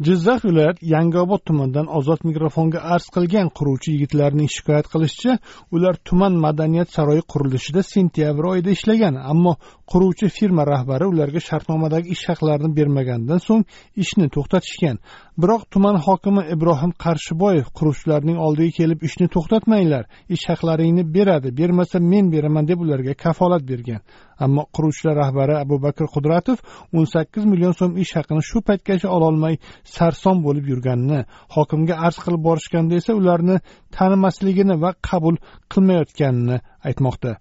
[0.00, 5.38] Jizzax viloyat yangiobod tumanidan ozod mikrofonga arz qilgan quruvchi yigitlarning shikoyat qilishicha
[5.76, 9.52] ular tuman madaniyat saroyi qurilishida sentyabr oyida ishlagan ammo
[9.92, 13.64] quruvchi firma rahbari ularga shartnomadagi ish haqlarini bermaganidan so'ng
[14.02, 14.96] ishni to'xtatishgan.
[15.42, 20.04] Biroq tuman hokimi ibrohim qarshiboyev quruvchilarning oldiga kelib ishni to'xtatmanglar
[20.34, 24.00] ish haqlaringni beradi bermasa men beraman deb ularga kafolat bergan.
[24.44, 26.58] Ammo quruvchilar rahbari abu bakr qudratov
[26.96, 29.54] o'n sakkiz million so'm ish haqini shu paytgacha ololmay
[29.96, 31.20] sarson bo'lib yurganini
[31.56, 33.56] hokimga arz qilib borishganda esa ularni
[33.96, 35.36] tanimasligini va qabul
[35.72, 36.56] qilmayotganini
[36.88, 37.32] aytmoqda.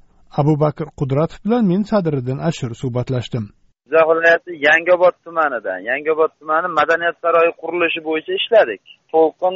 [0.41, 3.45] Abu bakr qudratov bilan men sadiriddin ashur suhbatlashdim.
[3.85, 8.81] Jizzax viloyati yangiobod tumanidan yangiobod tumani madaniyat saroyi qurilishi bo'yicha ishladik.
[9.13, 9.55] To'lqin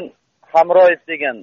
[0.54, 1.38] hamroyev degan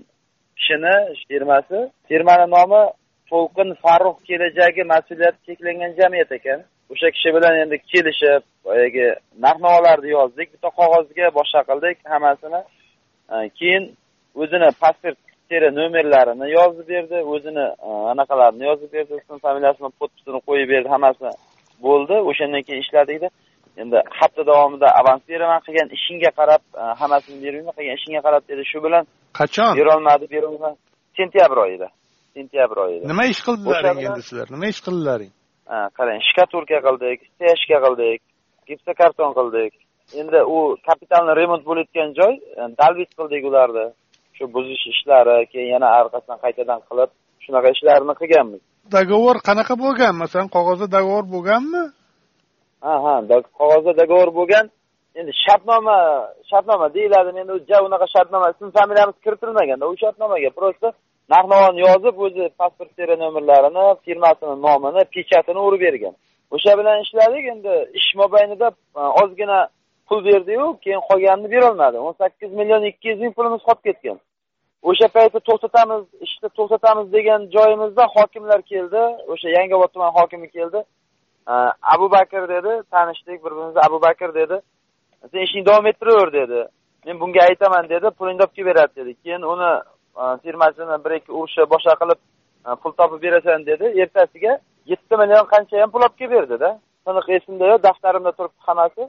[0.58, 0.94] kishini
[1.28, 1.78] firmasi
[2.08, 2.82] firmani nomi
[3.30, 6.60] to'lqin farruh kelajagi mas'uliyati cheklangan jamiyat ekan.
[6.92, 9.06] O'sha kishi bilan endi kelishib boyagi
[9.44, 12.60] narx navolarni yozdik bitta qog'ozga boshqa qildik hammasini.
[13.58, 13.84] Keyin
[14.42, 15.18] o'zini pasport
[15.50, 21.30] teri nomerlarini yozib berdi o'zini e, anaqalarini yozib berdi ism familiyasini podpisini qo'yib berdi hammasi
[21.86, 22.16] bo'ldi.
[22.30, 23.28] O'shandan keyin ishladikda
[23.82, 26.62] endi hafta davomida avans beraman qilgan ishingga qarab
[27.00, 28.62] hammasini bermayman qilgan ishingga qarab dedi.
[28.72, 29.04] Shu bilan
[29.40, 29.72] qachon?
[29.80, 30.76] berolmadi berolmadi
[31.18, 31.88] sentyabr oyida
[32.34, 33.04] sentyabr oyida.
[33.12, 34.46] Nima ish qildilaring endi sizlar?
[34.54, 35.32] Nima ish qildilaring?
[35.98, 38.20] Qarang shkaturka qildik stяжка qildik
[38.68, 39.72] gipsokarton qildik.
[40.20, 42.34] Endi u kapitalniy remont bo'layotgan joy
[42.80, 43.86] dalbit qildik ularni.
[44.36, 47.10] Shu buzish ishlari keyin yana orqasidan qaytadan qilib
[47.44, 50.14] shunaqa ishlarni qilganmiz договор qanaqa bo'lgan?
[50.22, 51.82] Masalan qog'ozda договор bo'lganmi?
[52.84, 53.14] Ha ha
[53.58, 54.66] qog'ozda договор bo'lgan.
[55.18, 55.98] Endi shartnoma
[56.50, 57.30] shartnoma deyiladi.
[57.42, 60.86] Endi ja unaqa shartnoma ism familiyamiz kiritilmaganda u shartnomaga просто
[61.32, 66.14] narx navoni yozib o'zi pasport seriya nomerlarini firmasini nomini pechatini urib bergan
[66.54, 67.44] o'sha bilan ishladik.
[67.54, 68.68] Endi ish mobaynida
[69.00, 69.58] e, ozgina
[70.08, 71.96] pul berdiyu keyin qolganini berolmadi.
[72.06, 74.18] O'n sakkiz million ikki yuz ming pulimiz qolib ketgan.
[74.82, 79.02] O'sha payti to'xtatamiz ishni to'xtatamiz degan joyimizda hokimlar keldi.
[79.32, 80.84] O'sha yangiobod tuman hokimi keldi.
[81.94, 84.60] Abu bakr dedi tanishdik bir birimizni abu bakr dedi
[85.30, 86.68] sen ishingni davom ettiraver dedi.
[87.06, 89.14] Men bunga aytaman dedi pulingni olib kelib beradi dedi.
[89.22, 89.70] Keyin uni
[90.20, 92.20] e, firmasini bir ikki urishib boshqa qilib
[92.66, 93.84] e, pul topib berasan dedi.
[94.02, 96.70] Ertasiga yetti million qanchayam pul olib kelib berdida.
[97.06, 99.08] Aniq esimda yo'q daftarimda turibdi hammasi.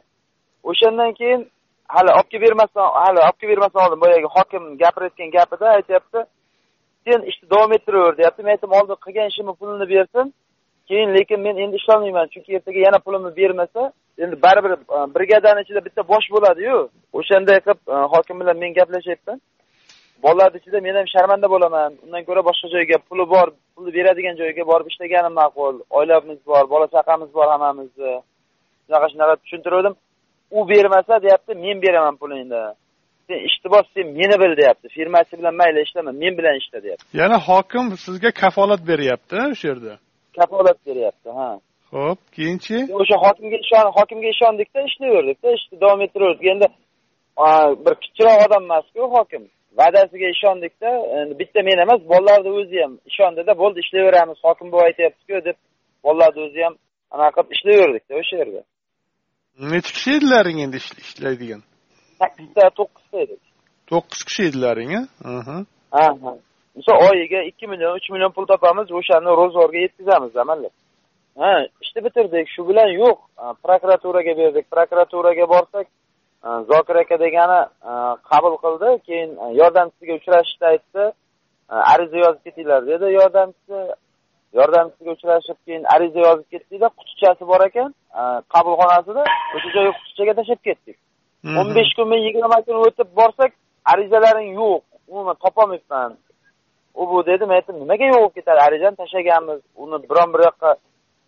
[0.63, 1.41] O'shandan keyin
[1.88, 6.20] hali olib kelib bermasdan hali olib kelib bermasdan oldin boyagi hokim gapirayotgan gapida aytyapti.
[7.06, 8.44] Sen ishni davom ettiraver deyapti.
[8.44, 10.34] Men aytdim oldin qilgan ishimni pulini bersin.
[10.90, 12.28] Keyin lekin men endi ishlolmayman.
[12.34, 13.81] Chunki ertaga yana pulimni bermasa
[14.24, 16.78] endi baribir e, brigadani ichida bitta bosh bo'ladiyu.
[17.20, 19.38] O'shanday qilib e, hokim bilan men gaplashyapman
[20.24, 21.92] bolalarni ichida men ham sharmanda bo'laman.
[22.06, 25.75] Undan ko'ra boshqa joyga puli bor pulni beradigan joyga borib ishlaganim ma'qul.
[26.00, 28.14] Oilamiz bor bola chaqamiz bor hammamizni.
[28.86, 29.96] Shunaqa shunaqa tushuntirgandim
[30.52, 32.62] u bermasa deyapti men beraman pulingni
[33.28, 34.88] sen ishni bos sen meni bil deyapti.
[34.97, 37.06] Firmachi bilan mayli ishlama men bilan ishla deyapti.
[37.19, 39.94] Ya'ni hokim sizga kafolat beryapti o'sha yerda?
[40.38, 41.50] Kafolat beryapti ha.
[41.96, 42.78] Ho'p keyinchi?
[43.00, 46.68] O'sha hokimga ishon hokimga ishondikda ishlayverdik,da ishni davom ettiraverdik endi
[47.86, 49.44] bir kichikroq odam emasku hokim.
[49.80, 55.46] Va'dasiga ishondikda endi bitta men emas bolalarni o'zi ham ishondida bo'ldi ishlayveramiz hokim buva aytyaptiku
[55.47, 55.57] deb
[56.06, 56.75] bolalarni o'zi ham
[57.16, 58.62] anaqa qilib ishlayverdikda o'sha yerda
[59.59, 61.62] necha kishi edilaring endi ishlaydigan
[62.22, 63.41] sakkizta to'qqizta edik
[63.91, 65.01] to'qqiz kishi edilaring a
[65.47, 65.57] ha
[65.94, 66.06] ha
[66.78, 70.73] misol oyiga ikki million uch million pul topamiz o'shani ro'zg'orga yetkazamiz amallab
[71.41, 71.51] ha
[71.84, 73.18] ishni bitirdik shu bilan yo'q.
[73.66, 75.88] Prokuraturaga berdik prokuraturaga borsak
[76.69, 77.59] zokir aka degani
[78.29, 79.31] qabul qildi keyin
[79.62, 81.03] yordamchisiga uchrashishni aytdi
[81.94, 83.79] ariza yozib ketinglar dedi yordamchisi
[84.53, 87.94] yordamchisiga uchrashib keyin ariza yozib ketdikda qutichasi bor ekan
[88.53, 89.24] qabulxonasida
[89.56, 90.98] o'sha joyga qutichaga tashlab ketdik.
[91.60, 93.51] O'n besh kun men yigirma kun o'tib borsak
[93.94, 96.18] arizalaring yo'q umuman topolmayapman
[96.95, 100.71] u bu dedi men aytdim nimaga yo'q bo'lib ketadi arizani tashlaganmiz uni biron bir yoqqa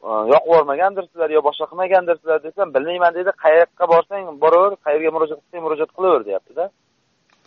[0.04, 5.92] yoqib yubormagandirsizlar yo boshqa qilmagandirsizlar desam bilmayman dedi qayoqqa borsang boraver qayerga murojaat qilsang murojaat
[5.98, 6.66] qilaver deyaptida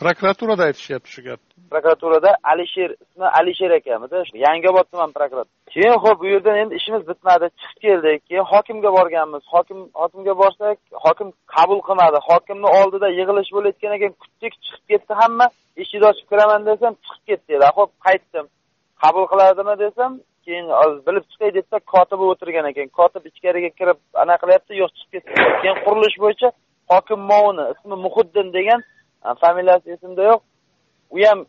[0.02, 1.49] prokuraturada aytishyapti shu gapni.
[1.72, 7.46] Prokuraturada alisher ismi alisher ekanmida yangiobod tuman prokuratura keyin ho'p bu yerdan endi ishimiz bitmadi
[7.60, 8.19] chiqib keldik.
[8.28, 9.43] Keyin hokimga borganmiz.
[9.54, 12.19] Hokim hokimga borsak hokim qabul qilmadi.
[12.31, 15.46] Hokimni oldida yig'ilish bo'layotgan ekan kutdik chiqib ketdi hamma.
[15.82, 18.46] Eshikni ochib kiraman desam chiqib ketdi ho'p qaytdim.
[19.02, 20.10] Qabul qiladimi desam
[20.44, 20.66] keyin
[21.06, 22.88] bilib chiqay desa kotibi o'tirgan ekan.
[22.98, 25.31] Kotib ichkariga kirib anaqa qilyapti yo'q chiqib ketdi.
[25.62, 26.48] Keyin qurilish bo'yicha
[26.93, 28.81] hokim movini ismi muhiddin degan
[29.42, 30.40] familiyasi esimda yo'q.
[31.14, 31.40] U ham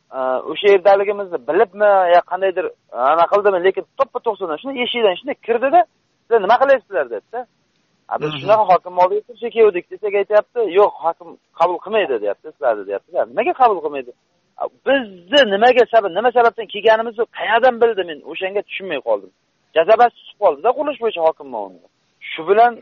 [0.52, 2.66] o'sha yerdaligimizni bilibmi yo qandaydir
[3.12, 5.80] anaqa qildimi lekin to'ppa to'qson shunday eshikdan shunday kirdida
[6.24, 7.40] sizlar nima qilyapsizlar dedida
[8.22, 11.30] biz shunaqa hokim oldiga turishga kelgandik desak aytyapti yo'q hokim
[11.60, 13.10] qabul qilmaydi deyapti sizlarni deyapti.
[13.32, 14.12] Nimaga qabul qilmaydi?
[14.88, 19.32] Bizni nimaga sabab nima sababdan kelganimizni qayerdan bildi men o'shanga tushunmay qoldim.
[19.78, 21.48] Jazabasi chiqib qoldida qurilish bo'yicha hokim
[22.32, 22.74] shu bilan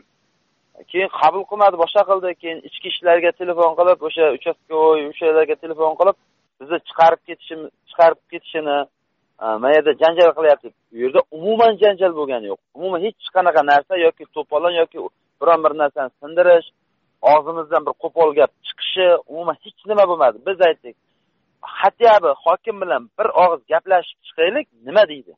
[0.90, 2.28] keyin qabul qilmadi boshqa qildi.
[2.42, 6.16] Keyin ichki ishlarga telefon qilib o'sha uchastkovoy o'shalarga telefon qilib
[6.60, 8.78] bizni chiqarib ketishimiz chiqarib ketishini
[9.42, 10.68] e, mana yerda janjal qilyapti.
[10.94, 12.60] U yerda umuman janjal bo'lgani yo'q.
[12.78, 14.98] Umuman hech qanaqa narsa yoki to'polon yoki
[15.40, 16.68] biron bir narsani sindirish
[17.32, 20.36] og'zimizdan bir qo'pol gap chiqishi umuman hech nima bo'lmadi.
[20.48, 20.96] Biz aytdik
[21.62, 25.32] хотя бы hokim bilan bir og'iz gaplashib chiqaylik nima deydi?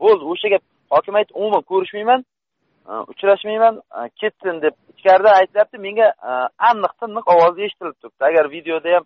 [0.00, 0.62] Bo'ldi o'sha gap
[0.94, 2.24] hokim aytdi umuman ko'rishmayman
[3.12, 3.80] uchrashmayman
[4.20, 6.12] ketsin deb ichkaridan aytyapti menga
[6.70, 8.24] aniq tiniq ovozi eshitilib turibdi.
[8.30, 9.04] Agar videoda ham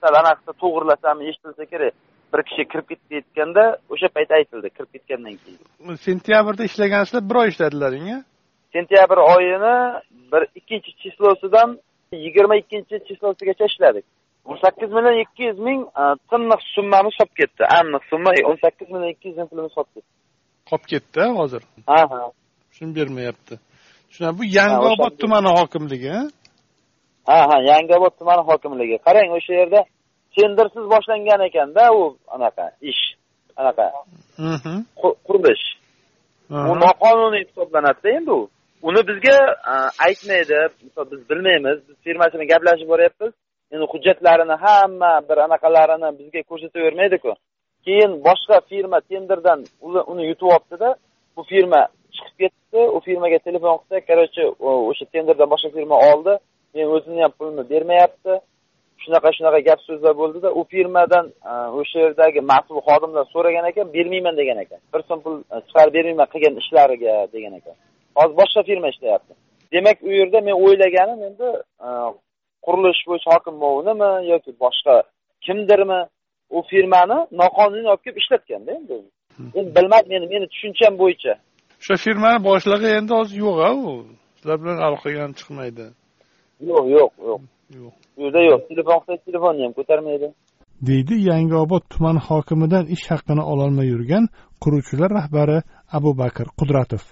[0.00, 1.94] sal anaqasi to'g'irlasam eshitilsa kerak.
[2.32, 5.96] Bir kishi kirib ketayotganda o'sha payt aytildi kirib ketgandan keyin.
[6.08, 8.18] Sentyabrda ishlagansizlar bir oy ishladlaring a
[8.74, 9.76] sentyabr oyini
[10.32, 11.78] bir ikkinchi chislosidan
[12.12, 14.04] yigirma ikkinchi chislosigacha ishladik.
[14.44, 15.82] o'n sakkiz million ikki yuz ming
[16.30, 17.62] tiniq summamiz solib ketdi.
[17.78, 20.08] Aniq summa o'n sakkiz million ikki yuz ming pulimiz solib ketdi.
[20.70, 21.62] Qolib ketdi hozir.
[21.90, 22.20] Ha ha
[22.76, 23.54] shuni bermayapti.
[24.08, 26.22] Tushunadi bu yangiobod tumani hokimligi ha?
[27.26, 28.96] Ha yangiobod tumani hokimligi.
[29.06, 29.80] Qarang o'sha yerda
[30.36, 32.02] tendersiz boshlangan ekanda u
[32.34, 33.02] anaqa ish
[33.60, 33.86] anaqa.
[35.26, 35.66] Qurilish.
[36.70, 38.42] U noqonuniy hisoblanadida endi u.
[38.88, 39.36] Uni bizga
[40.06, 40.58] aytmaydi.
[40.84, 41.78] Misol biz bilmaymiz.
[41.88, 43.32] Biz firmasi bilan gaplashib boryapmiz.
[43.72, 47.32] Endi hujjatlarini hamma bir anaqalarini bizga ko'rsatavermaydiku.
[47.86, 49.60] Keyin boshqa firma tenderdan
[50.12, 50.90] uni yutib olibdida
[51.36, 51.80] bu firma
[52.16, 52.80] chiqib ketdi.
[52.96, 54.42] U firmaga telefon qilsak короче
[54.90, 56.32] o'sha tenderdan boshqa firma oldi.
[56.74, 58.32] Men o'zimni ham pulimni bermayapti.
[59.02, 61.26] Shunaqa shunaqa gap so'zlar bo'ldida u firmadan
[61.80, 64.80] o'sha yerdagi mas'ul xodimlar so'ragan ekan bermayman degan ekan.
[64.92, 65.34] Bir so'm pul
[65.66, 67.74] chiqarib bermayman qilgan ishlariga degan ekan.
[68.18, 69.32] Hozir boshqa firma ishlayapti.
[69.74, 71.48] Demak u yerda men o'ylaganim endi
[72.66, 74.94] qurilish bo'yicha hokim movnimi yoki boshqa
[75.46, 76.00] kimdirmi?
[76.56, 78.96] U firmani noqonuniy olib kelib ishlatganda endi.
[79.58, 81.32] Endi bilmadim meni meni tushuncham bo'yicha
[81.82, 83.88] o'sha firmani boshlig'i endi hozir yo'q a u?
[84.36, 85.84] Sizlar bilan aloqaga ham chiqmaydi.
[86.70, 87.40] Yo'q yo'q yo'q.
[87.78, 87.92] Yo'q.
[88.18, 88.60] U yerda yo'q.
[88.70, 90.26] Telefon qilsak telefonni ham ko'tarmaydi.
[90.88, 94.24] Deydi yangiobod tuman hokimidan ish haqini ololmay yurgan
[94.62, 95.58] quruvchilar rahbari
[95.98, 97.02] abubakr qudratov.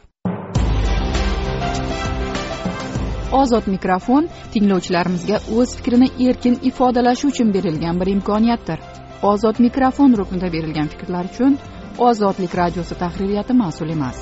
[3.40, 8.78] Ozod mikrofon tinglovchilarimizga o'z fikrini erkin ifodalashi uchun berilgan bir imkoniyatdir.
[9.32, 11.52] Ozod mikrofon ruknida berilgan fikrlar uchun
[12.08, 14.18] ozodlik radiosi tahririyati mas'ul emas